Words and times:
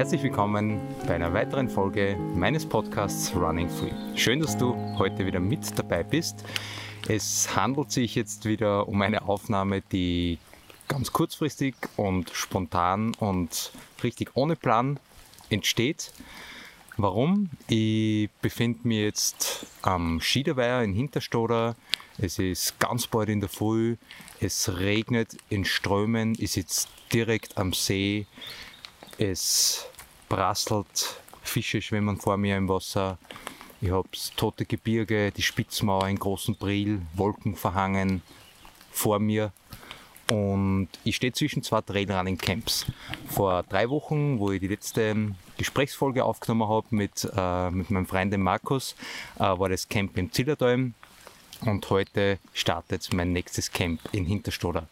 Herzlich 0.00 0.22
willkommen 0.22 0.80
bei 1.06 1.16
einer 1.16 1.34
weiteren 1.34 1.68
Folge 1.68 2.16
meines 2.34 2.64
Podcasts 2.64 3.36
Running 3.36 3.68
Free. 3.68 3.92
Schön, 4.16 4.40
dass 4.40 4.56
du 4.56 4.74
heute 4.96 5.26
wieder 5.26 5.40
mit 5.40 5.78
dabei 5.78 6.02
bist. 6.02 6.42
Es 7.06 7.54
handelt 7.54 7.92
sich 7.92 8.14
jetzt 8.14 8.46
wieder 8.46 8.88
um 8.88 9.02
eine 9.02 9.28
Aufnahme, 9.28 9.82
die 9.82 10.38
ganz 10.88 11.12
kurzfristig 11.12 11.74
und 11.98 12.30
spontan 12.30 13.12
und 13.16 13.72
richtig 14.02 14.30
ohne 14.32 14.56
Plan 14.56 14.98
entsteht. 15.50 16.14
Warum? 16.96 17.50
Ich 17.68 18.30
befinde 18.40 18.88
mich 18.88 19.00
jetzt 19.00 19.66
am 19.82 20.22
Schiederweiher 20.22 20.82
in 20.82 20.94
Hinterstoder. 20.94 21.76
Es 22.16 22.38
ist 22.38 22.78
ganz 22.78 23.06
bald 23.06 23.28
in 23.28 23.40
der 23.40 23.50
Früh. 23.50 23.98
Es 24.40 24.78
regnet 24.78 25.36
in 25.50 25.66
Strömen. 25.66 26.36
Ich 26.38 26.52
sitze 26.52 26.88
direkt 27.12 27.58
am 27.58 27.74
See. 27.74 28.24
Es 29.22 29.86
prasselt, 30.30 31.20
Fische 31.42 31.82
schwimmen 31.82 32.16
vor 32.16 32.38
mir 32.38 32.56
im 32.56 32.70
Wasser. 32.70 33.18
Ich 33.82 33.90
habe 33.90 34.08
tote 34.34 34.64
Gebirge, 34.64 35.30
die 35.30 35.42
Spitzmauer 35.42 36.08
in 36.08 36.18
großen 36.18 36.56
Briel, 36.56 37.02
Wolken 37.12 37.54
verhangen 37.54 38.22
vor 38.90 39.18
mir. 39.18 39.52
Und 40.30 40.88
ich 41.04 41.16
stehe 41.16 41.34
zwischen 41.34 41.62
zwei 41.62 41.82
Trailrunning 41.82 42.38
Camps. 42.38 42.86
Vor 43.28 43.62
drei 43.64 43.90
Wochen, 43.90 44.38
wo 44.38 44.52
ich 44.52 44.60
die 44.60 44.68
letzte 44.68 45.34
Gesprächsfolge 45.58 46.24
aufgenommen 46.24 46.70
habe 46.70 46.86
mit, 46.88 47.28
äh, 47.36 47.70
mit 47.70 47.90
meinem 47.90 48.06
Freund 48.06 48.34
Markus, 48.38 48.94
äh, 49.36 49.40
war 49.40 49.68
das 49.68 49.86
Camp 49.86 50.16
im 50.16 50.32
Zillertal. 50.32 50.92
Und 51.66 51.90
heute 51.90 52.38
startet 52.54 53.12
mein 53.12 53.34
nächstes 53.34 53.70
Camp 53.70 54.00
in 54.12 54.24
Hinterstoder. 54.24 54.88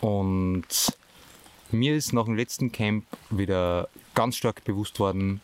Und 0.00 0.96
mir 1.72 1.94
ist 1.96 2.12
nach 2.12 2.26
dem 2.26 2.36
letzten 2.36 2.72
Camp 2.72 3.04
wieder 3.30 3.88
ganz 4.14 4.36
stark 4.36 4.64
bewusst 4.64 5.00
worden, 5.00 5.40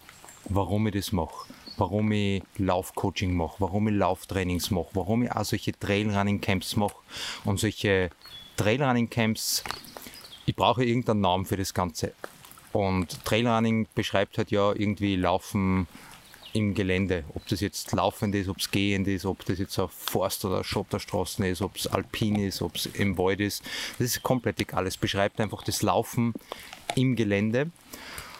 warum 0.48 0.86
ich 0.86 0.94
das 0.94 1.12
mache. 1.12 1.52
Warum 1.76 2.10
ich 2.10 2.42
Laufcoaching 2.56 3.34
mache, 3.34 3.56
warum 3.60 3.86
ich 3.86 3.94
Lauftrainings 3.94 4.72
mache, 4.72 4.88
warum 4.94 5.22
ich 5.22 5.30
auch 5.30 5.44
solche 5.44 5.78
Trailrunning-Camps 5.78 6.74
mache. 6.74 6.96
Und 7.44 7.60
solche 7.60 8.10
Trailrunning-Camps, 8.56 9.62
ich 10.44 10.56
brauche 10.56 10.84
irgendeinen 10.84 11.20
Namen 11.20 11.44
für 11.44 11.56
das 11.56 11.72
Ganze. 11.72 12.14
Und 12.72 13.24
Trailrunning 13.24 13.86
beschreibt 13.94 14.38
halt 14.38 14.50
ja 14.50 14.72
irgendwie 14.72 15.14
Laufen 15.14 15.86
im 16.52 16.74
Gelände. 16.74 17.24
Ob 17.34 17.46
das 17.48 17.60
jetzt 17.60 17.92
laufend 17.92 18.34
ist, 18.34 18.48
ob 18.48 18.58
es 18.58 18.70
gehend 18.70 19.06
ist, 19.08 19.24
ob 19.24 19.44
das 19.44 19.58
jetzt 19.58 19.78
auf 19.78 19.92
Forst- 19.92 20.44
oder 20.44 20.64
Schotterstraßen 20.64 21.44
ist, 21.44 21.62
ob 21.62 21.76
es 21.76 21.86
alpin 21.86 22.36
ist, 22.36 22.62
ob 22.62 22.76
es 22.76 22.86
im 22.86 23.18
Wald 23.18 23.40
ist. 23.40 23.62
Das 23.98 24.06
ist 24.06 24.22
komplett 24.22 24.60
egal. 24.60 24.86
Es 24.86 24.96
beschreibt 24.96 25.40
einfach 25.40 25.62
das 25.62 25.82
Laufen 25.82 26.34
im 26.94 27.16
Gelände. 27.16 27.70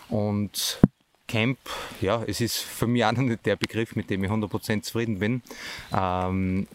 Und 0.08 0.80
Camp, 1.26 1.58
ja, 2.00 2.22
es 2.26 2.40
ist 2.40 2.58
für 2.58 2.86
mich 2.86 3.04
auch 3.04 3.12
noch 3.12 3.22
nicht 3.22 3.44
der 3.44 3.56
Begriff, 3.56 3.94
mit 3.94 4.08
dem 4.08 4.24
ich 4.24 4.30
100% 4.30 4.82
zufrieden 4.82 5.18
bin, 5.18 5.42
ähm, 5.94 6.66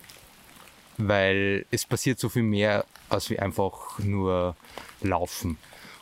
weil 0.97 1.65
es 1.71 1.85
passiert 1.85 2.19
so 2.19 2.29
viel 2.29 2.43
mehr, 2.43 2.85
als 3.09 3.31
wie 3.31 3.39
einfach 3.39 3.97
nur 3.97 4.55
laufen. 5.01 5.57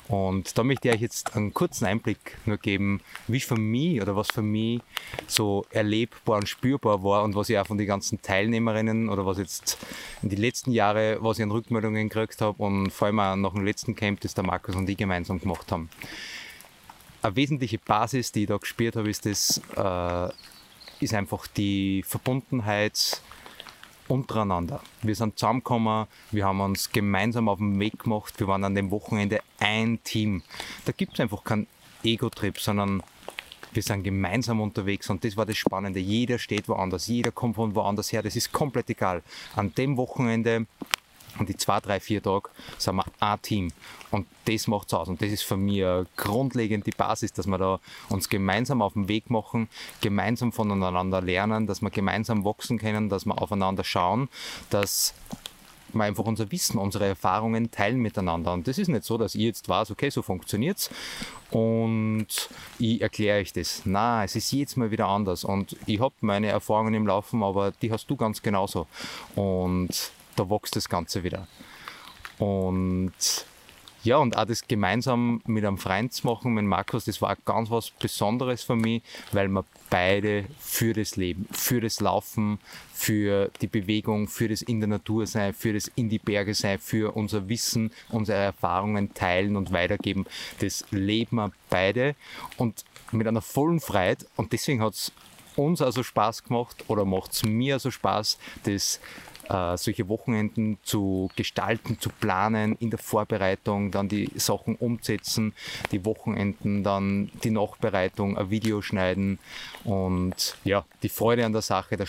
Und 0.08 0.58
da 0.58 0.64
möchte 0.64 0.90
ich 0.90 0.96
euch 0.96 1.02
jetzt 1.02 1.36
einen 1.36 1.54
kurzen 1.54 1.86
Einblick 1.86 2.38
nur 2.46 2.58
geben, 2.58 3.02
wie 3.28 3.40
für 3.40 3.56
mich 3.56 4.02
oder 4.02 4.16
was 4.16 4.28
für 4.28 4.42
mich 4.42 4.82
so 5.28 5.66
erlebbar 5.70 6.38
und 6.40 6.50
spürbar 6.50 7.04
war 7.04 7.24
und 7.24 7.36
was 7.36 7.50
ich 7.50 7.58
auch 7.58 7.68
von 7.68 7.78
den 7.78 7.88
ganzen 7.88 8.22
Teilnehmerinnen 8.22 9.10
oder 9.10 9.26
was 9.26 9.38
jetzt 9.38 9.78
in 10.22 10.30
den 10.30 10.40
letzten 10.40 10.72
Jahren, 10.72 11.18
was 11.22 11.40
ich 11.40 11.44
an 11.44 11.52
Rückmeldungen 11.52 12.10
gekriegt 12.10 12.42
habe 12.42 12.62
und 12.62 12.92
vor 12.92 13.08
allem 13.08 13.20
auch 13.20 13.36
nach 13.36 13.54
dem 13.54 13.64
letzten 13.64 13.96
Camp, 13.96 14.20
das 14.22 14.34
der 14.34 14.44
Markus 14.44 14.76
und 14.76 14.90
ich 14.90 14.98
gemeinsam 14.98 15.40
gemacht 15.40 15.72
haben. 15.72 15.90
Eine 17.22 17.36
wesentliche 17.36 17.78
Basis, 17.78 18.32
die 18.32 18.42
ich 18.42 18.48
da 18.48 18.58
gespürt 18.58 18.96
habe, 18.96 19.10
ist, 19.10 19.26
das, 19.26 19.62
äh, 19.78 20.34
ist 21.04 21.14
einfach 21.14 21.48
die 21.48 22.04
Verbundenheit 22.04 23.22
untereinander. 24.08 24.82
Wir 25.02 25.16
sind 25.16 25.38
zusammengekommen, 25.38 26.08
wir 26.32 26.46
haben 26.46 26.62
uns 26.62 26.92
gemeinsam 26.92 27.50
auf 27.50 27.60
den 27.60 27.80
Weg 27.80 28.00
gemacht, 28.00 28.40
wir 28.40 28.48
waren 28.48 28.64
an 28.64 28.76
dem 28.76 28.92
Wochenende 28.92 29.40
ein 29.60 30.00
Team. 30.04 30.44
Da 30.86 30.92
gibt 30.92 31.14
es 31.14 31.20
einfach 31.20 31.44
keinen 31.44 31.68
Ego-Trip, 32.04 32.60
sondern 32.60 33.04
wir 33.74 33.82
sind 33.82 34.04
gemeinsam 34.04 34.60
unterwegs 34.60 35.10
und 35.10 35.24
das 35.24 35.38
war 35.38 35.46
das 35.46 35.58
Spannende. 35.58 36.00
Jeder 36.00 36.40
steht 36.40 36.68
woanders, 36.68 37.08
jeder 37.08 37.32
kommt 37.32 37.56
von 37.56 37.74
woanders 37.76 38.12
her, 38.12 38.22
das 38.22 38.36
ist 38.36 38.52
komplett 38.52 38.90
egal. 38.90 39.24
An 39.56 39.74
dem 39.76 39.98
Wochenende 39.98 40.68
und 41.40 41.50
die 41.50 41.58
zwei, 41.58 41.80
drei, 41.80 42.00
vier 42.00 42.22
Tage 42.22 42.50
sind 42.78 42.96
wir 42.96 43.06
ein 43.19 43.42
Team. 43.42 43.72
Und 44.12 44.28
das 44.46 44.68
macht 44.68 44.88
es 44.88 44.94
aus. 44.94 45.08
Und 45.08 45.22
das 45.22 45.30
ist 45.31 45.44
für 45.44 45.58
mich 45.58 45.84
grundlegend 46.18 46.86
die 46.86 46.92
Basis, 46.92 47.31
dass 47.34 47.47
wir 47.47 47.58
da 47.58 47.80
uns 48.09 48.30
gemeinsam 48.30 48.81
auf 48.81 48.94
den 48.94 49.08
Weg 49.08 49.30
machen, 49.30 49.70
gemeinsam 50.02 50.52
voneinander 50.52 51.22
lernen, 51.22 51.68
dass 51.68 51.81
wir 51.81 51.90
gemeinsam 51.90 52.44
wachsen 52.44 52.78
können, 52.78 53.09
dass 53.09 53.25
wir 53.25 53.41
aufeinander 53.41 53.84
schauen, 53.84 54.30
dass 54.70 55.14
wir 55.94 56.03
einfach 56.03 56.25
unser 56.25 56.52
Wissen, 56.52 56.78
unsere 56.78 57.06
Erfahrungen 57.06 57.72
teilen 57.72 58.00
miteinander. 58.00 58.53
Und 58.53 58.68
das 58.68 58.78
ist 58.78 58.88
nicht 58.88 59.03
so, 59.03 59.18
dass 59.18 59.36
ich 59.36 59.41
jetzt 59.41 59.68
weiß, 59.68 59.91
okay, 59.91 60.09
so 60.09 60.22
funktioniert's 60.22 60.90
und 61.50 62.28
ich 62.80 63.02
erkläre 63.02 63.40
euch 63.40 63.52
das. 63.53 63.81
Na, 63.86 64.24
es 64.24 64.36
ist 64.36 64.52
jedes 64.52 64.78
Mal 64.78 64.91
wieder 64.91 65.08
anders. 65.08 65.44
Und 65.44 65.75
ich 65.86 66.00
habe 66.00 66.16
meine 66.22 66.47
Erfahrungen 66.47 66.94
im 66.94 67.08
Laufen, 67.08 67.44
aber 67.44 67.72
die 67.81 67.91
hast 67.91 68.09
du 68.09 68.16
ganz 68.16 68.41
genauso. 68.41 68.88
Und 69.36 70.12
da 70.41 70.50
wächst 70.50 70.75
das 70.75 70.90
Ganze 70.90 71.24
wieder. 71.24 71.47
Und 72.38 73.13
ja, 74.03 74.18
und 74.18 74.35
auch 74.35 74.46
das 74.46 74.68
gemeinsam 74.68 75.41
mit 75.46 75.63
einem 75.63 75.78
Freund 75.78 76.12
zu 76.12 76.25
machen, 76.25 76.56
mit 76.56 76.66
Markus, 76.66 77.06
das 77.06 77.22
war 77.22 77.35
ganz 77.46 77.69
was 77.69 77.91
Besonderes 77.91 78.63
für 78.63 78.75
mich, 78.75 79.03
weil 79.31 79.47
wir 79.47 79.63
beide 79.91 80.46
für 80.57 80.94
das 80.94 81.18
Leben, 81.18 81.47
für 81.52 81.81
das 81.81 82.00
Laufen, 82.00 82.57
für 82.94 83.52
die 83.62 83.68
Bewegung, 83.68 84.28
für 84.28 84.47
das 84.47 84.63
in 84.63 84.79
der 84.79 84.90
Natur 84.90 85.28
sein, 85.28 85.53
für 85.53 85.74
das 85.74 85.91
in 85.94 86.09
die 86.09 86.18
Berge 86.18 86.56
sein, 86.56 86.79
für 86.79 87.16
unser 87.16 87.47
Wissen, 87.47 87.91
unsere 88.09 88.40
Erfahrungen 88.40 89.13
teilen 89.13 89.56
und 89.56 89.72
weitergeben. 89.72 90.25
Das 90.62 90.84
leben 90.90 91.35
wir 91.35 91.52
beide 91.69 92.16
und 92.58 92.84
mit 93.12 93.28
einer 93.28 93.41
vollen 93.41 93.79
Freiheit. 93.79 94.25
Und 94.35 94.52
deswegen 94.52 94.81
hat 94.81 94.94
es 94.94 95.12
uns 95.56 95.79
also 95.79 96.02
Spaß 96.02 96.44
gemacht 96.46 96.85
oder 96.88 97.06
macht 97.06 97.34
es 97.34 97.44
mir 97.44 97.75
also 97.75 97.91
Spaß, 97.91 98.40
das 98.63 99.00
äh, 99.50 99.78
solche 99.78 100.07
Wochenenden 100.07 100.78
zu 100.84 101.29
gestalten, 101.35 102.00
zu 102.00 102.09
planen, 102.09 102.75
in 102.79 102.90
der 102.90 103.00
Vorbereitung 103.00 103.91
dann 103.91 104.07
die 104.07 104.29
Sachen 104.35 104.75
umsetzen, 104.75 105.53
die 105.91 106.06
Wochenenden 106.06 106.84
dann 106.84 107.31
die 107.44 107.52
Nachbereitung, 107.52 108.38
ein 108.38 108.50
Video 108.50 108.81
schneiden 108.81 109.40
und 109.84 110.56
ja, 110.63 110.85
die 111.03 111.09
Freude 111.09 111.46
an 111.46 111.53
der 111.53 111.62
Sache, 111.62 111.97
der 111.97 112.07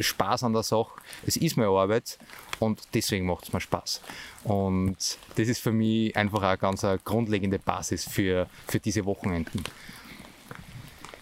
Spaß 0.00 0.44
an 0.44 0.52
der 0.52 0.62
Sache. 0.62 0.90
Es 1.26 1.36
ist 1.36 1.56
meine 1.56 1.70
Arbeit 1.70 2.18
und 2.58 2.80
deswegen 2.94 3.26
macht 3.26 3.44
es 3.44 3.52
mir 3.52 3.60
Spaß. 3.60 4.02
Und 4.44 4.96
das 5.36 5.48
ist 5.48 5.60
für 5.60 5.72
mich 5.72 6.16
einfach 6.16 6.42
eine 6.42 6.58
ganz 6.58 6.84
eine 6.84 6.98
grundlegende 6.98 7.58
Basis 7.58 8.08
für, 8.08 8.48
für 8.66 8.78
diese 8.78 9.04
Wochenenden. 9.06 9.64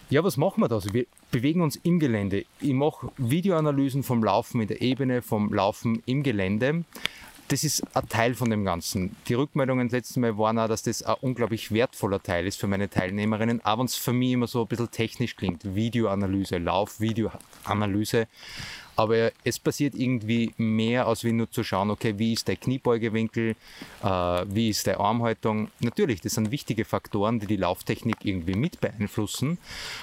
Ja, 0.09 0.23
was 0.23 0.37
machen 0.37 0.61
wir 0.61 0.67
da? 0.67 0.75
Also 0.75 0.93
wir 0.93 1.05
bewegen 1.31 1.61
uns 1.61 1.75
im 1.77 1.99
Gelände. 1.99 2.45
Ich 2.59 2.73
mache 2.73 3.11
Videoanalysen 3.17 4.03
vom 4.03 4.23
Laufen 4.23 4.61
in 4.61 4.67
der 4.67 4.81
Ebene, 4.81 5.21
vom 5.21 5.53
Laufen 5.53 6.01
im 6.05 6.23
Gelände. 6.23 6.83
Das 7.49 7.63
ist 7.63 7.83
ein 7.95 8.07
Teil 8.07 8.35
von 8.35 8.51
dem 8.51 8.63
Ganzen. 8.63 9.15
Die 9.27 9.33
Rückmeldungen 9.33 9.87
das 9.87 9.93
letzte 9.93 10.19
Mal 10.19 10.37
waren 10.37 10.59
auch, 10.59 10.67
dass 10.67 10.83
das 10.83 11.01
ein 11.01 11.15
unglaublich 11.21 11.71
wertvoller 11.71 12.21
Teil 12.21 12.45
ist 12.45 12.59
für 12.59 12.67
meine 12.67 12.91
Teilnehmerinnen, 12.91 13.61
aber 13.65 13.83
es 13.85 13.95
für 13.95 14.13
mich 14.13 14.33
immer 14.33 14.45
so 14.45 14.61
ein 14.61 14.67
bisschen 14.67 14.91
technisch 14.91 15.35
klingt. 15.35 15.75
Videoanalyse, 15.75 16.59
Lauf-Videoanalyse. 16.59 18.27
Aber 18.99 19.31
es 19.45 19.59
passiert 19.59 19.95
irgendwie 19.95 20.51
mehr, 20.57 21.07
als 21.07 21.23
wie 21.23 21.31
nur 21.31 21.49
zu 21.49 21.63
schauen, 21.63 21.89
okay, 21.89 22.15
wie 22.17 22.33
ist 22.33 22.49
der 22.49 22.57
Kniebeugewinkel, 22.57 23.55
äh, 24.03 24.07
wie 24.07 24.67
ist 24.67 24.87
der 24.87 24.99
Armhaltung. 24.99 25.71
Natürlich, 25.79 26.19
das 26.19 26.33
sind 26.33 26.51
wichtige 26.51 26.83
Faktoren, 26.83 27.39
die 27.39 27.47
die 27.47 27.55
Lauftechnik 27.55 28.17
irgendwie 28.23 28.55
mit 28.55 28.81
beeinflussen. 28.81 29.57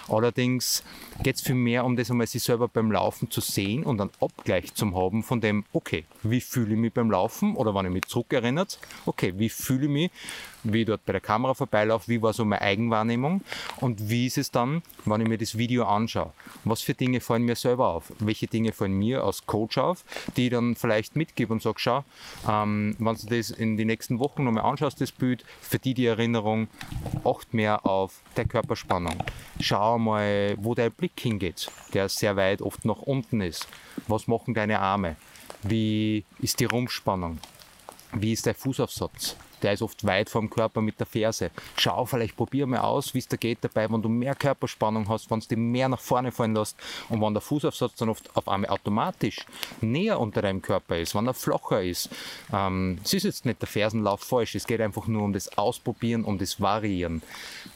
Allerdings 0.08 0.82
geht 1.22 1.36
es 1.36 1.42
viel 1.42 1.56
mehr 1.56 1.84
um 1.84 1.94
das 1.94 2.10
einmal 2.10 2.26
sich 2.26 2.42
selber 2.42 2.68
beim 2.68 2.90
Laufen 2.90 3.30
zu 3.30 3.42
sehen 3.42 3.82
und 3.82 4.00
einen 4.00 4.12
Abgleich 4.18 4.72
zu 4.72 4.90
haben 4.94 5.22
von 5.22 5.42
dem, 5.42 5.66
okay, 5.74 6.06
wie 6.22 6.40
fühle 6.40 6.72
ich 6.72 6.80
mich 6.80 6.94
beim 6.94 7.10
Laufen 7.10 7.54
oder 7.54 7.74
wenn 7.74 7.84
ich 7.84 7.92
mich 7.92 8.06
zurückerinnert, 8.06 8.78
okay, 9.04 9.34
wie 9.36 9.50
fühle 9.50 9.84
ich 9.84 9.90
mich, 9.90 10.10
wie 10.72 10.80
ich 10.80 10.86
dort 10.86 11.04
bei 11.04 11.12
der 11.12 11.20
Kamera 11.20 11.54
vorbeilaufe, 11.54 12.08
wie 12.08 12.22
war 12.22 12.32
so 12.32 12.44
meine 12.44 12.62
Eigenwahrnehmung 12.62 13.42
und 13.80 14.08
wie 14.08 14.26
ist 14.26 14.38
es 14.38 14.50
dann, 14.50 14.82
wenn 15.04 15.20
ich 15.20 15.28
mir 15.28 15.38
das 15.38 15.56
Video 15.56 15.84
anschaue. 15.84 16.32
Was 16.64 16.82
für 16.82 16.94
Dinge 16.94 17.20
fallen 17.20 17.44
mir 17.44 17.56
selber 17.56 17.88
auf? 17.88 18.12
Welche 18.18 18.46
Dinge 18.46 18.72
fallen 18.72 18.92
mir 18.92 19.24
als 19.24 19.46
Coach 19.46 19.78
auf, 19.78 20.04
die 20.36 20.46
ich 20.46 20.50
dann 20.50 20.76
vielleicht 20.76 21.16
mitgebe 21.16 21.52
und 21.52 21.62
sage, 21.62 21.78
schau, 21.78 22.04
ähm, 22.48 22.96
wenn 22.98 23.16
du 23.16 23.26
das 23.26 23.50
in 23.50 23.76
den 23.76 23.86
nächsten 23.86 24.18
Wochen 24.18 24.44
nochmal 24.44 24.64
anschaust, 24.64 25.00
das 25.00 25.12
Bild, 25.12 25.44
für 25.60 25.78
die 25.78 25.94
die 25.94 26.06
Erinnerung, 26.06 26.68
acht 27.24 27.54
mehr 27.54 27.86
auf 27.86 28.20
der 28.36 28.46
Körperspannung. 28.46 29.22
Schau 29.60 29.98
mal, 29.98 30.54
wo 30.58 30.74
dein 30.74 30.92
Blick 30.92 31.18
hingeht, 31.18 31.70
der 31.94 32.08
sehr 32.08 32.36
weit 32.36 32.62
oft 32.62 32.84
nach 32.84 33.02
unten 33.02 33.40
ist. 33.40 33.68
Was 34.08 34.26
machen 34.26 34.54
deine 34.54 34.80
Arme? 34.80 35.16
Wie 35.62 36.24
ist 36.38 36.60
die 36.60 36.64
Rumpfspannung? 36.64 37.38
Wie 38.12 38.32
ist 38.32 38.46
der 38.46 38.54
Fußaufsatz? 38.54 39.36
Der 39.62 39.72
ist 39.72 39.82
oft 39.82 40.04
weit 40.04 40.28
vom 40.30 40.50
Körper 40.50 40.80
mit 40.80 40.98
der 40.98 41.06
Ferse. 41.06 41.50
Schau, 41.76 42.04
vielleicht 42.04 42.36
probier 42.36 42.66
mal 42.66 42.80
aus, 42.80 43.14
wie 43.14 43.18
es 43.18 43.28
da 43.28 43.36
geht 43.36 43.58
dabei, 43.62 43.90
wenn 43.90 44.02
du 44.02 44.08
mehr 44.08 44.34
Körperspannung 44.34 45.08
hast, 45.08 45.30
wenn 45.30 45.40
du 45.40 45.46
dich 45.46 45.58
mehr 45.58 45.88
nach 45.88 46.00
vorne 46.00 46.32
fallen 46.32 46.54
lässt 46.54 46.76
und 47.08 47.20
wenn 47.20 47.34
der 47.34 47.40
Fußaufsatz 47.40 47.96
dann 47.96 48.08
oft 48.08 48.34
auf 48.36 48.48
einmal 48.48 48.70
automatisch 48.70 49.46
näher 49.80 50.20
unter 50.20 50.42
deinem 50.42 50.62
Körper 50.62 50.98
ist, 50.98 51.14
wenn 51.14 51.26
er 51.26 51.34
flacher 51.34 51.82
ist. 51.82 52.10
Ähm, 52.52 52.98
es 53.04 53.14
ist 53.14 53.24
jetzt 53.24 53.46
nicht 53.46 53.60
der 53.60 53.68
Fersenlauf 53.68 54.20
falsch, 54.20 54.54
es 54.54 54.66
geht 54.66 54.80
einfach 54.80 55.06
nur 55.06 55.22
um 55.22 55.32
das 55.32 55.56
Ausprobieren, 55.56 56.24
um 56.24 56.38
das 56.38 56.60
Variieren. 56.60 57.22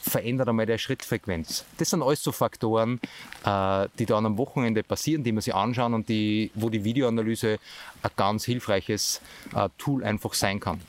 Verändert 0.01 0.49
einmal 0.49 0.65
der 0.65 0.77
Schrittfrequenz. 0.77 1.65
Das 1.77 1.89
sind 1.89 2.03
alles 2.03 2.23
so 2.23 2.31
Faktoren, 2.31 2.99
äh, 3.45 3.87
die 3.97 4.05
dann 4.05 4.25
am 4.25 4.37
Wochenende 4.37 4.83
passieren, 4.83 5.23
die 5.23 5.31
man 5.31 5.41
sich 5.41 5.55
anschauen 5.55 5.93
und 5.93 6.09
die, 6.09 6.51
wo 6.55 6.69
die 6.69 6.83
Videoanalyse 6.83 7.59
ein 8.03 8.11
ganz 8.15 8.45
hilfreiches 8.45 9.21
äh, 9.55 9.69
Tool 9.77 10.03
einfach 10.03 10.33
sein 10.33 10.59
kann. 10.59 10.81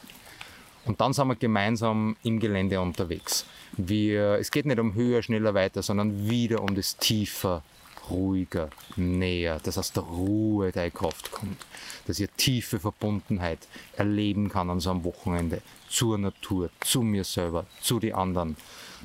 Und 0.85 1.01
dann 1.01 1.13
sind 1.13 1.29
wir 1.29 1.37
gemeinsam 1.37 2.17
im 2.23 2.41
Gelände 2.41 2.81
unterwegs. 2.81 3.47
Wir, 3.77 4.39
es 4.41 4.51
geht 4.51 4.67
nicht 4.67 4.81
um 4.81 4.95
höher, 4.95 5.23
schneller, 5.23 5.55
weiter, 5.55 5.83
sondern 5.83 6.29
wieder 6.29 6.61
um 6.63 6.75
das 6.75 6.97
tiefer, 6.97 7.63
ruhiger, 8.11 8.69
näher, 8.97 9.61
dass 9.63 9.79
aus 9.79 9.93
der 9.93 10.03
Ruhe 10.03 10.73
deine 10.73 10.91
Kraft 10.91 11.31
kommt, 11.31 11.65
dass 12.07 12.19
ich 12.19 12.29
tiefe 12.37 12.81
Verbundenheit 12.81 13.61
erleben 13.97 14.49
kann 14.49 14.71
an 14.71 14.81
so 14.81 14.91
einem 14.91 15.05
Wochenende 15.05 15.63
zur 15.89 16.19
Natur, 16.19 16.71
zu 16.81 17.03
mir 17.03 17.25
selber, 17.25 17.67
zu 17.81 18.01
den 18.01 18.15
anderen, 18.15 18.57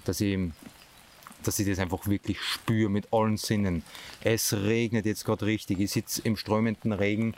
dass 0.06 0.22
ich 0.22 0.40
dass 1.44 1.60
ich 1.60 1.68
das 1.68 1.80
einfach 1.80 2.08
wirklich 2.08 2.42
spüre 2.42 2.90
mit 2.90 3.14
allen 3.14 3.38
Sinnen. 3.38 3.84
Es 4.22 4.52
regnet 4.54 5.06
jetzt 5.06 5.24
gerade 5.24 5.46
richtig. 5.46 5.80
Ich 5.80 5.92
sitze 5.92 6.22
im 6.24 6.36
strömenden 6.36 6.92
Regen 6.92 7.36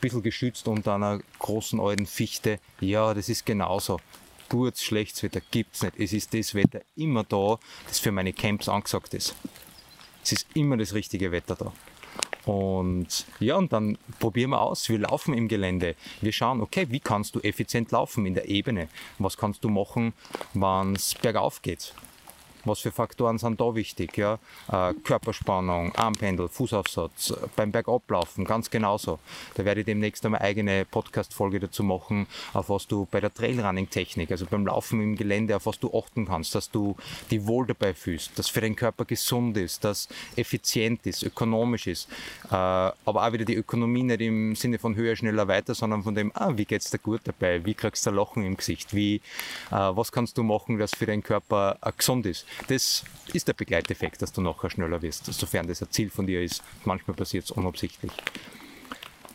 bisschen 0.00 0.22
geschützt 0.22 0.68
unter 0.68 0.94
einer 0.94 1.20
großen 1.38 1.80
alten 1.80 2.06
Fichte. 2.06 2.58
Ja, 2.80 3.14
das 3.14 3.28
ist 3.28 3.46
genauso. 3.46 4.00
Gutes, 4.48 4.84
schlechtes 4.84 5.22
Wetter 5.22 5.40
gibt 5.50 5.74
es 5.74 5.82
nicht. 5.82 5.98
Es 5.98 6.12
ist 6.12 6.32
das 6.32 6.54
Wetter 6.54 6.80
immer 6.94 7.24
da, 7.24 7.58
das 7.88 7.98
für 7.98 8.12
meine 8.12 8.32
Camps 8.32 8.68
angesagt 8.68 9.14
ist. 9.14 9.34
Es 10.22 10.32
ist 10.32 10.46
immer 10.54 10.76
das 10.76 10.94
richtige 10.94 11.32
Wetter 11.32 11.56
da. 11.56 11.72
Und 12.50 13.26
ja, 13.40 13.56
und 13.56 13.72
dann 13.72 13.98
probieren 14.20 14.50
wir 14.50 14.60
aus. 14.60 14.88
Wir 14.88 14.98
laufen 15.00 15.34
im 15.34 15.48
Gelände. 15.48 15.96
Wir 16.20 16.30
schauen, 16.30 16.60
okay, 16.60 16.86
wie 16.90 17.00
kannst 17.00 17.34
du 17.34 17.40
effizient 17.40 17.90
laufen 17.90 18.24
in 18.24 18.34
der 18.34 18.48
Ebene? 18.48 18.88
Was 19.18 19.36
kannst 19.36 19.64
du 19.64 19.68
machen, 19.68 20.12
wenn 20.54 20.94
es 20.94 21.14
bergauf 21.14 21.60
geht? 21.60 21.92
Was 22.66 22.80
für 22.80 22.90
Faktoren 22.90 23.38
sind 23.38 23.60
da 23.60 23.76
wichtig? 23.76 24.16
Ja? 24.16 24.40
Äh, 24.70 24.92
Körperspannung, 25.04 25.94
Armpendel, 25.94 26.48
Fußaufsatz, 26.48 27.30
äh, 27.30 27.34
beim 27.54 27.70
Bergablaufen 27.70 28.44
ganz 28.44 28.70
genauso. 28.70 29.20
Da 29.54 29.64
werde 29.64 29.80
ich 29.80 29.86
demnächst 29.86 30.26
eine 30.26 30.40
eigene 30.40 30.84
Podcast-Folge 30.84 31.60
dazu 31.60 31.84
machen, 31.84 32.26
auf 32.54 32.68
was 32.68 32.88
du 32.88 33.06
bei 33.08 33.20
der 33.20 33.32
Trailrunning-Technik, 33.32 34.32
also 34.32 34.46
beim 34.46 34.66
Laufen 34.66 35.00
im 35.00 35.14
Gelände, 35.14 35.54
auf 35.54 35.66
was 35.66 35.78
du 35.78 35.96
achten 35.96 36.26
kannst, 36.26 36.56
dass 36.56 36.68
du 36.68 36.96
dich 37.30 37.46
wohl 37.46 37.68
dabei 37.68 37.94
fühlst, 37.94 38.36
dass 38.36 38.48
für 38.48 38.60
den 38.60 38.74
Körper 38.74 39.04
gesund 39.04 39.56
ist, 39.56 39.84
dass 39.84 40.08
effizient 40.34 41.06
ist, 41.06 41.22
ökonomisch 41.22 41.86
ist. 41.86 42.08
Äh, 42.50 42.54
aber 42.56 42.96
auch 43.06 43.32
wieder 43.32 43.44
die 43.44 43.54
Ökonomie 43.54 44.02
nicht 44.02 44.22
im 44.22 44.56
Sinne 44.56 44.80
von 44.80 44.96
höher, 44.96 45.14
schneller, 45.14 45.46
weiter, 45.46 45.76
sondern 45.76 46.02
von 46.02 46.16
dem, 46.16 46.32
ah, 46.34 46.56
wie 46.56 46.64
geht's 46.64 46.90
dir 46.90 46.98
gut 46.98 47.20
dabei? 47.22 47.64
Wie 47.64 47.74
kriegst 47.74 48.04
du 48.06 48.10
ein 48.10 48.16
Lachen 48.16 48.44
im 48.44 48.56
Gesicht? 48.56 48.92
Wie, 48.92 49.20
was 49.70 50.10
kannst 50.10 50.36
du 50.36 50.42
machen, 50.42 50.78
dass 50.78 50.90
für 50.92 51.06
deinen 51.06 51.22
Körper 51.22 51.78
gesund 51.96 52.26
ist? 52.26 52.44
Das 52.68 53.04
ist 53.32 53.48
der 53.48 53.54
Begleiteffekt, 53.54 54.22
dass 54.22 54.32
du 54.32 54.40
nachher 54.40 54.70
schneller 54.70 55.02
wirst, 55.02 55.26
sofern 55.26 55.66
das 55.66 55.82
ein 55.82 55.90
Ziel 55.90 56.10
von 56.10 56.26
dir 56.26 56.42
ist. 56.42 56.62
Manchmal 56.84 57.16
passiert 57.16 57.44
es 57.44 57.50
unabsichtlich. 57.50 58.12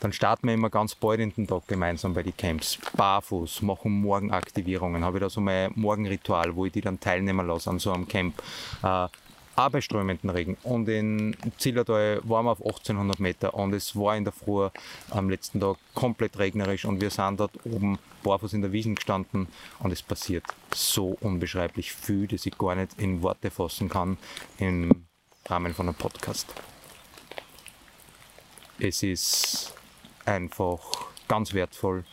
Dann 0.01 0.13
starten 0.13 0.47
wir 0.47 0.55
immer 0.55 0.71
ganz 0.71 0.95
bald 0.95 1.19
in 1.19 1.31
den 1.31 1.45
Tag 1.45 1.67
gemeinsam 1.67 2.15
bei 2.15 2.23
den 2.23 2.35
Camps. 2.35 2.79
Barfuß, 2.97 3.61
machen 3.61 3.91
Morgenaktivierungen. 4.01 5.05
Habe 5.05 5.17
ich 5.17 5.21
da 5.21 5.29
so 5.29 5.41
mein 5.41 5.71
Morgenritual, 5.75 6.55
wo 6.55 6.65
ich 6.65 6.71
die 6.71 6.81
dann 6.81 6.99
teilnehmen 6.99 7.45
lasse 7.45 7.69
an 7.69 7.77
so 7.77 7.93
einem 7.93 8.07
Camp. 8.07 8.41
Äh, 8.81 9.07
auch 9.55 9.69
bei 9.69 9.81
strömenden 9.81 10.29
Regen. 10.29 10.57
Und 10.63 10.87
in 10.87 11.35
Zillertal 11.57 12.21
waren 12.23 12.45
wir 12.45 12.51
auf 12.51 12.61
1800 12.61 13.19
Meter 13.19 13.53
und 13.53 13.73
es 13.73 13.95
war 13.95 14.15
in 14.15 14.23
der 14.23 14.33
Früh 14.33 14.69
am 15.09 15.29
letzten 15.29 15.59
Tag 15.59 15.77
komplett 15.93 16.37
regnerisch 16.39 16.85
und 16.85 17.01
wir 17.01 17.09
sind 17.09 17.39
dort 17.39 17.53
oben 17.65 17.99
barfuß 18.23 18.53
in 18.53 18.61
der 18.61 18.71
Wiesen 18.71 18.95
gestanden 18.95 19.47
und 19.79 19.91
es 19.91 20.01
passiert 20.01 20.45
so 20.73 21.17
unbeschreiblich 21.21 21.91
viel, 21.91 22.27
dass 22.27 22.45
ich 22.45 22.57
gar 22.57 22.75
nicht 22.75 22.99
in 22.99 23.21
Worte 23.21 23.51
fassen 23.51 23.89
kann 23.89 24.17
im 24.57 25.05
Rahmen 25.47 25.73
von 25.73 25.87
einem 25.87 25.95
Podcast. 25.95 26.53
Es 28.79 29.03
ist 29.03 29.73
einfach 30.25 30.79
ganz 31.27 31.53
wertvoll 31.53 32.03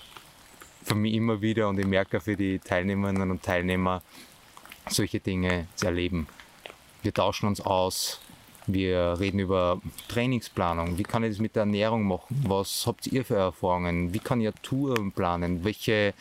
für 0.82 0.94
mich 0.94 1.14
immer 1.14 1.40
wieder 1.40 1.68
und 1.68 1.78
ich 1.78 1.86
merke 1.86 2.20
für 2.20 2.36
die 2.36 2.58
Teilnehmerinnen 2.58 3.30
und 3.30 3.42
Teilnehmer 3.42 4.02
solche 4.88 5.20
Dinge 5.20 5.68
zu 5.76 5.86
erleben 5.86 6.26
wir 7.02 7.14
tauschen 7.14 7.46
uns 7.46 7.60
aus, 7.60 8.20
wir 8.68 9.16
reden 9.18 9.38
über 9.38 9.80
Trainingsplanung. 10.08 10.98
Wie 10.98 11.02
kann 11.02 11.24
ich 11.24 11.30
das 11.30 11.38
mit 11.38 11.56
der 11.56 11.62
Ernährung 11.62 12.04
machen? 12.04 12.44
Was 12.46 12.86
habt 12.86 13.06
ihr 13.06 13.24
für 13.24 13.36
Erfahrungen? 13.36 14.12
Wie 14.12 14.18
kann 14.18 14.42
ich 14.42 14.54
Touren 14.62 15.10
planen? 15.12 15.64
Welche 15.64 16.12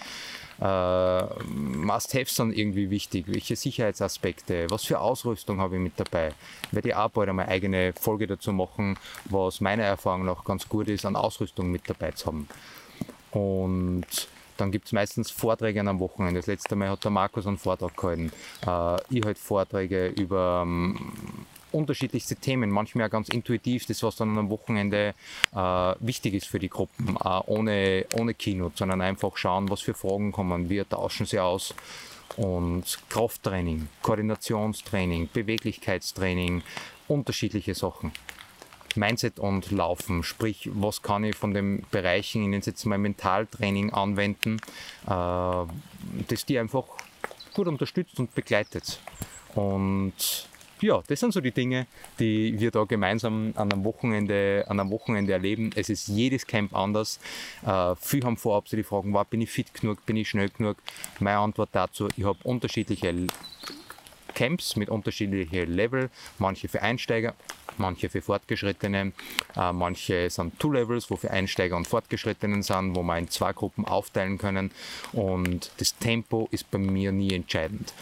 äh, 0.61 1.21
Must-Haves 1.43 2.35
sind 2.35 2.57
irgendwie 2.57 2.89
wichtig? 2.89 3.25
Welche 3.27 3.57
Sicherheitsaspekte? 3.57 4.67
Was 4.69 4.85
für 4.85 5.01
Ausrüstung 5.01 5.59
habe 5.59 5.75
ich 5.75 5.81
mit 5.81 5.99
dabei? 5.99 6.29
Ich 6.69 6.73
werde 6.73 6.97
auch 6.97 7.09
bald 7.09 7.27
eine 7.27 7.47
eigene 7.49 7.91
Folge 7.99 8.27
dazu 8.27 8.53
machen, 8.53 8.97
was 9.25 9.59
meiner 9.59 9.83
Erfahrung 9.83 10.25
nach 10.25 10.45
ganz 10.45 10.69
gut 10.69 10.87
ist, 10.87 11.05
an 11.05 11.17
Ausrüstung 11.17 11.69
mit 11.69 11.89
dabei 11.89 12.11
zu 12.11 12.27
haben. 12.27 12.47
Und 13.31 14.05
dann 14.57 14.71
gibt 14.71 14.87
es 14.87 14.91
meistens 14.91 15.31
Vorträge 15.31 15.79
am 15.81 15.99
Wochenende. 15.99 16.39
Das 16.39 16.47
letzte 16.47 16.75
Mal 16.75 16.89
hat 16.89 17.03
der 17.03 17.11
Markus 17.11 17.47
einen 17.47 17.57
Vortrag 17.57 17.95
gehalten. 17.95 18.31
Äh, 18.65 18.97
ich 19.09 19.25
halte 19.25 19.39
Vorträge 19.39 20.07
über 20.07 20.63
ähm, 20.65 20.97
unterschiedlichste 21.71 22.35
Themen, 22.35 22.69
manchmal 22.69 23.07
auch 23.07 23.11
ganz 23.11 23.29
intuitiv, 23.29 23.85
das 23.85 24.03
was 24.03 24.15
dann 24.15 24.37
am 24.37 24.49
Wochenende 24.49 25.13
äh, 25.53 25.95
wichtig 25.99 26.33
ist 26.33 26.47
für 26.47 26.59
die 26.59 26.69
Gruppen, 26.69 27.17
äh, 27.23 27.39
ohne, 27.45 28.05
ohne 28.13 28.33
Keynote, 28.33 28.77
sondern 28.77 29.01
einfach 29.01 29.37
schauen, 29.37 29.69
was 29.69 29.81
für 29.81 29.93
Fragen 29.93 30.31
kommen. 30.31 30.69
Wir 30.69 30.87
tauschen 30.87 31.25
sie 31.25 31.39
aus 31.39 31.73
und 32.35 32.99
Krafttraining, 33.09 33.89
Koordinationstraining, 34.01 35.29
Beweglichkeitstraining, 35.33 36.61
unterschiedliche 37.07 37.73
Sachen. 37.73 38.11
Mindset 38.97 39.39
und 39.39 39.71
Laufen. 39.71 40.23
Sprich, 40.23 40.69
was 40.73 41.01
kann 41.01 41.23
ich 41.23 41.35
von 41.35 41.53
den 41.53 41.85
Bereichen, 41.91 42.43
in 42.43 42.51
denen 42.51 42.63
jetzt 42.65 42.85
mal 42.85 42.97
Mentaltraining 42.97 43.93
anwenden, 43.93 44.57
äh, 45.05 45.09
das 46.27 46.45
die 46.45 46.59
einfach 46.59 46.85
gut 47.53 47.67
unterstützt 47.67 48.19
und 48.19 48.35
begleitet. 48.35 48.99
Und 49.55 50.47
ja, 50.81 51.01
das 51.07 51.19
sind 51.19 51.33
so 51.33 51.41
die 51.41 51.51
Dinge, 51.51 51.87
die 52.19 52.59
wir 52.59 52.69
da 52.69 52.83
gemeinsam 52.83 53.53
an 53.55 53.71
einem 53.71 53.83
Wochenende, 53.83 54.63
an 54.67 54.79
einem 54.79 54.91
Wochenende 54.91 55.33
erleben. 55.33 55.71
Es 55.75 55.89
ist 55.89 56.07
jedes 56.07 56.45
Camp 56.45 56.75
anders. 56.75 57.19
Äh, 57.65 57.95
viele 57.99 58.27
haben 58.27 58.37
vorab 58.37 58.67
so 58.67 58.77
die 58.77 58.83
Fragen, 58.83 59.13
war, 59.13 59.25
bin 59.25 59.41
ich 59.41 59.49
fit 59.49 59.73
genug, 59.73 60.05
bin 60.05 60.17
ich 60.17 60.29
schnell 60.29 60.49
genug? 60.49 60.77
Meine 61.19 61.39
Antwort 61.39 61.69
dazu, 61.71 62.07
ich 62.15 62.23
habe 62.23 62.37
unterschiedliche 62.43 63.27
Camps 64.37 64.75
mit 64.75 64.89
unterschiedlichen 64.89 65.73
Level, 65.73 66.11
manche 66.37 66.67
für 66.67 66.83
Einsteiger, 66.83 67.33
manche 67.79 68.07
für 68.07 68.21
Fortgeschrittene, 68.21 69.11
äh, 69.55 69.73
manche 69.73 70.29
sind 70.29 70.59
Two-Levels, 70.59 71.09
wo 71.09 71.15
für 71.15 71.31
Einsteiger 71.31 71.75
und 71.75 71.87
Fortgeschrittenen 71.87 72.61
sind, 72.61 72.95
wo 72.95 73.01
man 73.01 73.23
in 73.23 73.29
zwei 73.29 73.51
Gruppen 73.51 73.85
aufteilen 73.85 74.37
können. 74.37 74.69
Und 75.11 75.71
das 75.77 75.97
Tempo 75.97 76.47
ist 76.51 76.69
bei 76.69 76.77
mir 76.77 77.11
nie 77.11 77.33
entscheidend. 77.33 77.93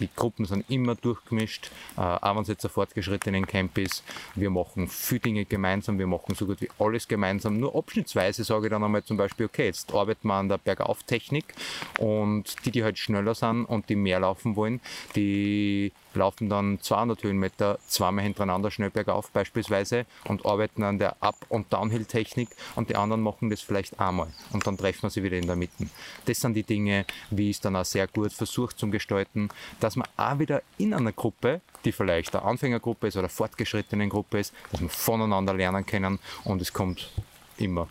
Die 0.00 0.08
Gruppen 0.14 0.44
sind 0.46 0.68
immer 0.68 0.94
durchgemischt, 0.94 1.70
äh, 1.96 2.00
auch 2.00 2.34
wenn 2.34 2.42
es 2.42 2.48
jetzt 2.48 2.64
ein 2.64 2.70
fortgeschrittenen 2.70 3.46
Camp 3.46 3.76
ist. 3.78 4.02
Wir 4.34 4.50
machen 4.50 4.88
viele 4.88 5.20
Dinge 5.20 5.44
gemeinsam, 5.44 5.98
wir 5.98 6.06
machen 6.06 6.34
so 6.34 6.46
gut 6.46 6.60
wie 6.60 6.70
alles 6.78 7.06
gemeinsam. 7.06 7.58
Nur 7.58 7.74
abschnittsweise 7.76 8.44
sage 8.44 8.66
ich 8.66 8.70
dann 8.70 8.82
einmal 8.82 9.04
zum 9.04 9.16
Beispiel, 9.16 9.46
okay, 9.46 9.66
jetzt 9.66 9.92
arbeiten 9.92 10.28
wir 10.28 10.34
an 10.34 10.48
der 10.48 10.58
Bergauftechnik 10.58 11.54
und 11.98 12.56
die, 12.64 12.70
die 12.70 12.82
halt 12.82 12.98
schneller 12.98 13.34
sind 13.34 13.64
und 13.66 13.88
die 13.88 13.96
mehr 13.96 14.20
laufen 14.20 14.56
wollen, 14.56 14.80
die 15.14 15.92
laufen 16.14 16.48
dann 16.48 16.80
200 16.80 17.22
Höhenmeter 17.22 17.78
zweimal 17.86 18.24
hintereinander 18.24 18.70
schnell 18.70 18.90
bergauf 18.90 19.30
beispielsweise 19.30 20.06
und 20.24 20.44
arbeiten 20.46 20.82
an 20.82 20.98
der 20.98 21.16
Up- 21.22 21.46
und 21.48 21.72
Downhill-Technik 21.72 22.48
und 22.76 22.90
die 22.90 22.96
anderen 22.96 23.22
machen 23.22 23.50
das 23.50 23.60
vielleicht 23.60 24.00
einmal 24.00 24.28
und 24.52 24.66
dann 24.66 24.76
treffen 24.76 25.04
wir 25.04 25.10
sie 25.10 25.22
wieder 25.22 25.36
in 25.36 25.46
der 25.46 25.56
Mitte. 25.56 25.88
Das 26.26 26.40
sind 26.40 26.54
die 26.54 26.62
Dinge, 26.62 27.04
wie 27.30 27.50
ich 27.50 27.56
es 27.56 27.60
dann 27.60 27.76
auch 27.76 27.84
sehr 27.84 28.06
gut 28.06 28.32
versucht 28.32 28.78
zum 28.78 28.90
Gestalten, 28.90 29.48
dass 29.80 29.96
man 29.96 30.08
auch 30.16 30.38
wieder 30.38 30.62
in 30.78 30.94
einer 30.94 31.12
Gruppe, 31.12 31.60
die 31.84 31.92
vielleicht 31.92 32.34
eine 32.34 32.44
Anfängergruppe 32.44 33.08
ist 33.08 33.16
oder 33.16 33.24
eine 33.24 33.28
fortgeschrittene 33.28 34.08
Gruppe 34.08 34.40
ist, 34.40 34.52
dass 34.70 34.80
man 34.80 34.90
voneinander 34.90 35.54
lernen 35.54 35.86
können 35.86 36.18
und 36.44 36.62
es 36.62 36.72
kommt 36.72 37.10
immer 37.56 37.88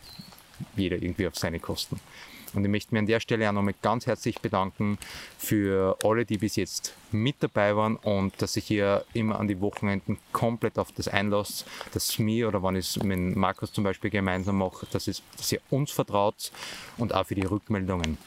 jeder 0.75 0.97
irgendwie 0.97 1.27
auf 1.27 1.35
seine 1.35 1.59
Kosten. 1.59 1.99
Und 2.53 2.63
ich 2.63 2.69
möchte 2.69 2.93
mich 2.93 2.99
an 2.99 3.05
der 3.05 3.19
Stelle 3.19 3.47
auch 3.49 3.53
nochmal 3.53 3.75
ganz 3.81 4.05
herzlich 4.07 4.39
bedanken 4.39 4.97
für 5.37 5.97
alle, 6.03 6.25
die 6.25 6.37
bis 6.37 6.55
jetzt 6.55 6.93
mit 7.11 7.37
dabei 7.39 7.75
waren 7.75 7.95
und 7.97 8.41
dass 8.41 8.53
sich 8.53 8.65
hier 8.65 9.05
immer 9.13 9.39
an 9.39 9.47
die 9.47 9.59
Wochenenden 9.61 10.17
komplett 10.31 10.77
auf 10.77 10.91
das 10.91 11.07
einlasst, 11.07 11.65
dass 11.93 12.19
mir 12.19 12.47
oder 12.47 12.61
wenn 12.63 12.75
ich 12.75 12.95
es 12.95 13.03
mit 13.03 13.35
Markus 13.35 13.71
zum 13.71 13.83
Beispiel 13.83 14.09
gemeinsam 14.09 14.57
mache, 14.57 14.87
dass, 14.91 15.07
es, 15.07 15.21
dass 15.37 15.51
ihr 15.51 15.61
uns 15.69 15.91
vertraut 15.91 16.51
und 16.97 17.13
auch 17.13 17.25
für 17.25 17.35
die 17.35 17.45
Rückmeldungen. 17.45 18.17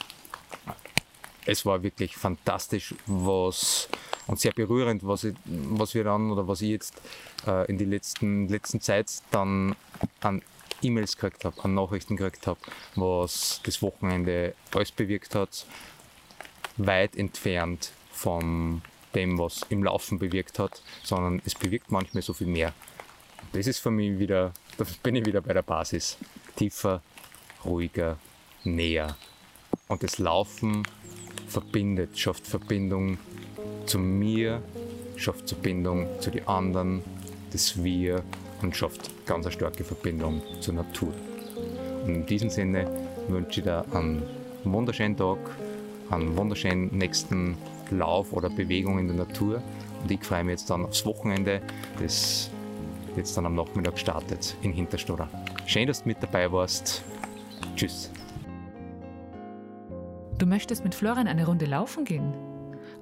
Es 1.45 1.65
war 1.65 1.83
wirklich 1.83 2.15
fantastisch, 2.15 2.95
was 3.05 3.89
und 4.27 4.39
sehr 4.39 4.53
berührend, 4.53 5.05
was, 5.05 5.25
ich, 5.25 5.35
was 5.45 5.93
wir 5.93 6.03
dann 6.03 6.31
oder 6.31 6.47
was 6.47 6.61
ich 6.61 6.69
jetzt 6.69 7.01
äh, 7.47 7.69
in 7.69 7.77
der 7.77 7.87
letzten, 7.87 8.47
letzten 8.47 8.81
Zeit 8.81 9.11
dann 9.31 9.75
an 10.21 10.41
E-Mails 10.83 11.17
gekriegt 11.17 11.45
habe, 11.45 11.63
an 11.63 11.73
Nachrichten 11.73 12.15
gekriegt 12.15 12.47
habe, 12.47 12.59
was 12.95 13.61
das 13.63 13.81
Wochenende 13.81 14.53
alles 14.73 14.91
bewirkt 14.91 15.35
hat, 15.35 15.65
weit 16.77 17.15
entfernt 17.15 17.91
von 18.11 18.81
dem, 19.15 19.37
was 19.37 19.61
im 19.69 19.83
Laufen 19.83 20.19
bewirkt 20.19 20.59
hat, 20.59 20.81
sondern 21.03 21.41
es 21.45 21.55
bewirkt 21.55 21.91
manchmal 21.91 22.23
so 22.23 22.33
viel 22.33 22.47
mehr. 22.47 22.73
Das 23.51 23.67
ist 23.67 23.79
für 23.79 23.91
mich 23.91 24.17
wieder, 24.19 24.53
da 24.77 24.85
bin 25.01 25.15
ich 25.15 25.25
wieder 25.25 25.41
bei 25.41 25.53
der 25.53 25.61
Basis. 25.61 26.17
Tiefer, 26.55 27.01
ruhiger, 27.65 28.17
näher. 28.63 29.15
Und 29.87 30.03
das 30.03 30.17
Laufen 30.17 30.83
verbindet, 31.47 32.17
schafft 32.17 32.47
Verbindung 32.47 33.17
zu 33.85 33.99
mir, 33.99 34.61
schafft 35.17 35.49
Verbindung 35.49 36.07
zu 36.19 36.31
den 36.31 36.47
anderen, 36.47 37.03
das 37.51 37.83
Wir 37.83 38.23
und 38.63 38.75
schafft 38.75 39.11
ganz 39.25 39.45
eine 39.45 39.53
starke 39.53 39.83
Verbindung 39.83 40.41
zur 40.59 40.75
Natur. 40.75 41.13
Und 42.05 42.15
in 42.15 42.25
diesem 42.25 42.49
Sinne 42.49 42.87
wünsche 43.27 43.59
ich 43.59 43.65
dir 43.65 43.85
einen 43.93 44.23
wunderschönen 44.63 45.15
Tag, 45.15 45.37
einen 46.09 46.35
wunderschönen 46.35 46.97
nächsten 46.97 47.55
Lauf 47.91 48.33
oder 48.33 48.49
Bewegung 48.49 48.97
in 48.99 49.07
der 49.07 49.17
Natur. 49.17 49.61
Und 50.01 50.11
ich 50.11 50.23
freue 50.23 50.43
mich 50.43 50.53
jetzt 50.53 50.67
dann 50.69 50.85
aufs 50.85 51.05
Wochenende, 51.05 51.61
das 52.01 52.49
jetzt 53.15 53.37
dann 53.37 53.45
am 53.45 53.53
Nachmittag 53.55 53.99
startet 53.99 54.55
in 54.61 54.73
Hinterstoder. 54.73 55.29
Schön, 55.65 55.87
dass 55.87 56.03
du 56.03 56.09
mit 56.09 56.21
dabei 56.21 56.51
warst. 56.51 57.03
Tschüss. 57.75 58.11
Du 60.37 60.45
möchtest 60.45 60.83
mit 60.83 60.93
Florian 60.95 61.27
eine 61.27 61.45
Runde 61.45 61.65
laufen 61.65 62.03
gehen? 62.05 62.33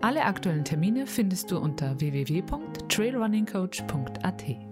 Alle 0.02 0.26
aktuellen 0.26 0.66
Termine 0.66 1.08
findest 1.08 1.50
du 1.52 1.60
unter 1.60 2.00
www.trailrunningcoach.at. 2.00 4.71